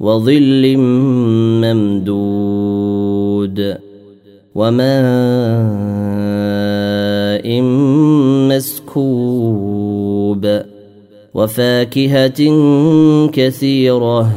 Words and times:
وظل 0.00 0.76
ممدود 1.64 3.58
وماء 4.54 4.86
مسكوب 8.50 10.44
وفاكهه 11.34 12.40
كثيره 13.32 14.30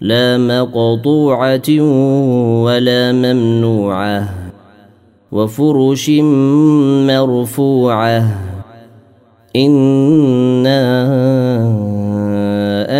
لا 0.00 0.38
مقطوعه 0.38 1.70
ولا 2.64 3.12
ممنوعه 3.12 4.34
وفرش 5.32 6.10
مرفوعه 7.06 8.50
أنا 9.56 10.80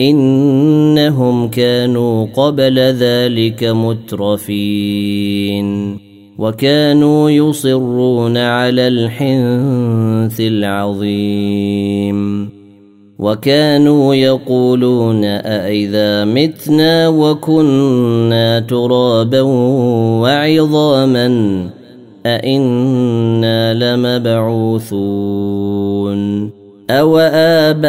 إنهم 0.00 1.48
كانوا 1.48 2.26
قبل 2.34 2.78
ذلك 2.78 3.64
مترفين 3.64 5.18
وكانوا 6.38 7.30
يصرون 7.30 8.36
على 8.36 8.88
الحنث 8.88 10.40
العظيم 10.40 12.18
وكانوا 13.18 14.14
يقولون 14.14 15.24
أإذا 15.24 16.24
متنا 16.24 17.08
وكنا 17.08 18.60
ترابا 18.60 19.40
وعظاما 20.20 21.26
أإنا 22.26 23.74
لمبعوثون 23.74 24.98
أو 26.90 27.18
آباؤنا 27.18 27.88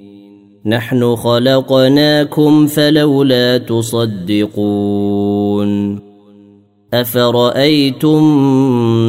نحن 0.65 1.15
خلقناكم 1.15 2.67
فلولا 2.67 3.57
تصدقون 3.57 4.91
أفرأيتم 6.93 8.23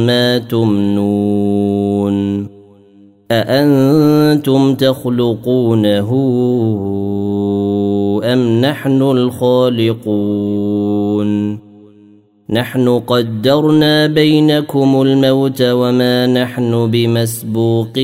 ما 0.05 0.37
تمنون 0.37 2.47
أأنتم 3.31 4.75
تخلقونه 4.75 6.09
أم 8.23 8.61
نحن 8.61 9.01
الخالقون 9.01 10.43
نحن 12.49 12.99
قدرنا 12.99 14.07
بينكم 14.07 15.01
الموت 15.01 15.61
وما 15.61 16.27
نحن 16.27 16.91
بمسبوقين 16.91 18.03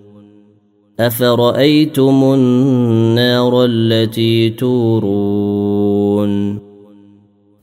أفرأيتم 1.01 2.33
النار 2.33 3.65
التي 3.65 4.49
تورون؟ 4.49 6.31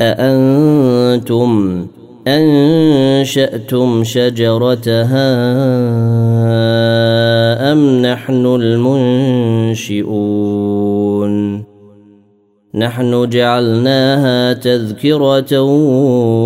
أأنتم 0.00 1.87
أنشأتم 2.29 4.05
شجرتها 4.05 5.32
أم 7.73 8.02
نحن 8.02 8.46
المنشئون؟ 9.81 10.08
نحن 12.75 13.29
جعلناها 13.29 14.52
تذكرة 14.52 15.61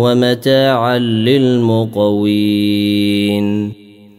ومتاعا 0.03 0.99
للمقوين. 0.99 2.23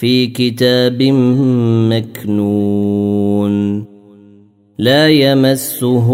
في 0.00 0.26
كتاب 0.26 1.02
مكنون. 1.92 3.84
لا 4.78 5.08
يمسه 5.08 6.08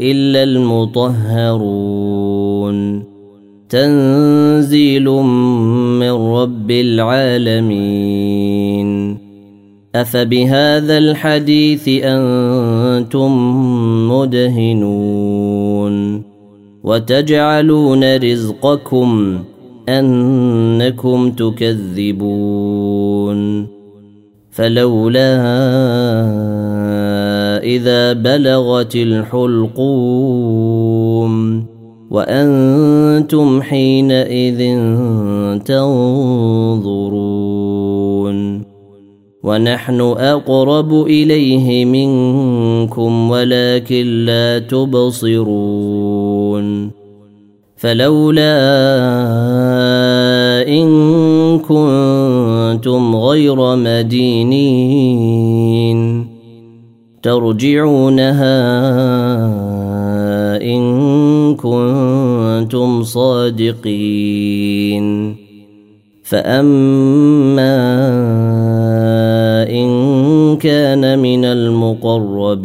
إلا 0.00 0.42
المطهرون. 0.42 1.54
تنزيل 3.68 5.04
من 6.00 6.10
رب 6.10 6.70
العالمين. 6.70 8.88
أفبهذا 9.94 10.98
الحديث 10.98 11.88
أنتم 11.88 13.32
مدهنون. 14.10 15.94
وتجعلون 16.84 18.16
رزقكم 18.16 19.38
أنكم 19.88 21.30
تكذبون 21.30 22.94
فلولا 24.50 25.36
إذا 27.62 28.12
بلغت 28.12 28.96
الحلقوم 28.96 30.44
وأنتم 32.10 33.62
حينئذ 33.62 34.58
تنظرون 35.64 37.14
ونحن 39.44 40.00
أقرب 40.00 41.02
إليه 41.02 41.84
منكم 41.84 43.30
ولكن 43.30 44.24
لا 44.24 44.58
تبصرون 44.58 46.14
فلولا 47.84 48.56
إن 50.68 50.88
كنتم 51.58 53.16
غير 53.16 53.76
مدينين. 53.76 55.20
ترجعونها 57.22 58.56
إن 60.62 61.54
كنتم 61.54 63.02
صادقين. 63.02 63.84
فأما 66.22 67.76
إن 69.70 70.56
كان 70.56 71.18
من 71.18 71.44
المقربين. 71.44 72.64